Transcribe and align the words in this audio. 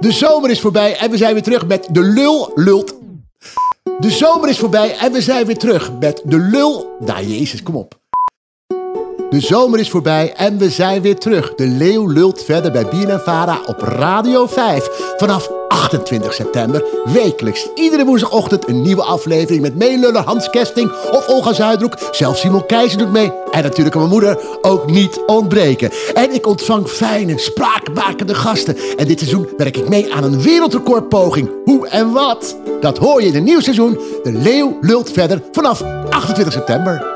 De 0.00 0.12
zomer 0.12 0.50
is 0.50 0.60
voorbij 0.60 0.96
en 0.96 1.10
we 1.10 1.16
zijn 1.16 1.32
weer 1.32 1.42
terug 1.42 1.66
met 1.66 1.88
de 1.90 2.02
lul 2.02 2.52
lult. 2.54 2.94
De 3.98 4.10
zomer 4.10 4.48
is 4.48 4.58
voorbij 4.58 4.96
en 4.96 5.12
we 5.12 5.20
zijn 5.20 5.46
weer 5.46 5.56
terug 5.56 5.92
met 5.98 6.22
de 6.24 6.38
lul. 6.38 6.96
Nou, 7.00 7.26
Jezus, 7.26 7.62
kom 7.62 7.76
op. 7.76 7.98
De 9.36 9.42
zomer 9.42 9.78
is 9.78 9.90
voorbij 9.90 10.32
en 10.32 10.58
we 10.58 10.70
zijn 10.70 11.02
weer 11.02 11.18
terug. 11.18 11.54
De 11.54 11.66
leeuw 11.66 12.06
lult 12.06 12.42
verder 12.44 12.72
bij 12.72 12.86
Bien 12.88 13.20
Vara 13.20 13.60
op 13.66 13.80
Radio 13.80 14.46
5. 14.46 14.88
Vanaf 15.16 15.50
28 15.68 16.34
september, 16.34 16.84
wekelijks. 17.04 17.68
Iedere 17.74 18.04
woensdagochtend 18.04 18.68
een 18.68 18.82
nieuwe 18.82 19.02
aflevering 19.02 19.62
met 19.62 19.76
meeluller 19.76 20.22
Hans 20.22 20.50
Kesting 20.50 20.92
of 21.10 21.28
Olga 21.28 21.52
Zuidroek. 21.52 21.92
Zelfs 22.10 22.40
Simon 22.40 22.66
Keizer 22.66 22.98
doet 22.98 23.12
mee. 23.12 23.32
En 23.50 23.62
natuurlijk 23.62 23.90
kan 23.90 24.00
mijn 24.00 24.12
moeder 24.12 24.38
ook 24.60 24.90
niet 24.90 25.20
ontbreken. 25.26 25.90
En 26.14 26.34
ik 26.34 26.46
ontvang 26.46 26.88
fijne, 26.88 27.38
spraakmakende 27.38 28.34
gasten. 28.34 28.76
En 28.96 29.06
dit 29.06 29.18
seizoen 29.18 29.48
werk 29.56 29.76
ik 29.76 29.88
mee 29.88 30.14
aan 30.14 30.24
een 30.24 30.42
wereldrecordpoging. 30.42 31.50
Hoe 31.64 31.88
en 31.88 32.12
wat? 32.12 32.56
Dat 32.80 32.98
hoor 32.98 33.22
je 33.22 33.28
in 33.28 33.36
een 33.36 33.44
nieuw 33.44 33.60
seizoen. 33.60 33.98
De 34.22 34.32
leeuw 34.32 34.78
lult 34.80 35.10
verder 35.10 35.42
vanaf 35.52 35.82
28 36.10 36.52
september. 36.52 37.14